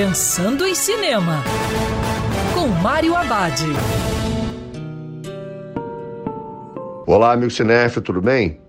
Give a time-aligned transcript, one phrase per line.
[0.00, 1.42] Pensando em Cinema,
[2.54, 3.64] com Mário Abad.
[7.04, 8.60] Olá, amigo cinéfilo, tudo bem?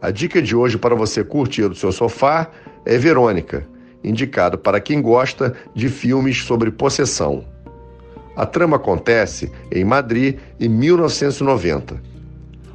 [0.00, 2.50] A dica de hoje para você curtir do seu sofá
[2.86, 3.68] é Verônica,
[4.02, 7.44] indicado para quem gosta de filmes sobre possessão.
[8.34, 12.00] A trama acontece em Madrid em 1990.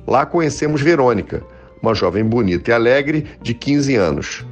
[0.06, 1.42] Lá conhecemos Verônica,
[1.82, 4.46] uma jovem bonita e alegre de 15 anos.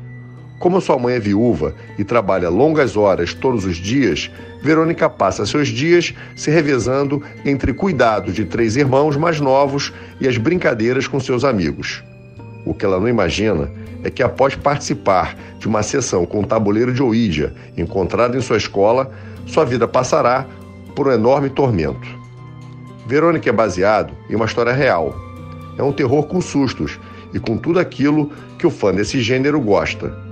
[0.61, 4.29] Como sua mãe é viúva e trabalha longas horas todos os dias,
[4.61, 10.37] Verônica passa seus dias se revezando entre cuidados de três irmãos mais novos e as
[10.37, 12.03] brincadeiras com seus amigos.
[12.63, 13.71] O que ela não imagina
[14.03, 18.57] é que, após participar de uma sessão com um tabuleiro de Ouija encontrado em sua
[18.57, 19.11] escola,
[19.47, 20.45] sua vida passará
[20.95, 22.07] por um enorme tormento.
[23.07, 25.15] Verônica é baseado em uma história real.
[25.75, 26.99] É um terror com sustos
[27.33, 30.29] e com tudo aquilo que o fã desse gênero gosta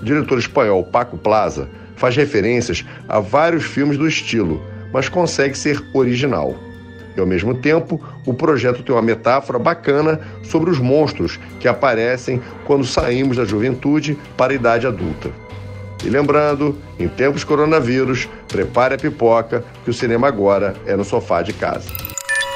[0.00, 4.62] o diretor espanhol Paco Plaza faz referências a vários filmes do estilo,
[4.92, 6.54] mas consegue ser original.
[7.16, 12.42] E ao mesmo tempo, o projeto tem uma metáfora bacana sobre os monstros que aparecem
[12.66, 15.30] quando saímos da juventude para a idade adulta.
[16.04, 21.40] E lembrando, em tempos coronavírus, prepare a pipoca, que o cinema agora é no sofá
[21.40, 21.90] de casa.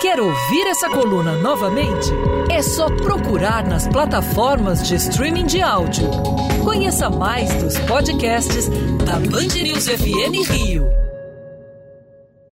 [0.01, 2.11] Quer ouvir essa coluna novamente?
[2.51, 6.09] É só procurar nas plataformas de streaming de áudio.
[6.99, 8.69] Conheça mais dos podcasts
[9.05, 11.08] da Band News FM Rio.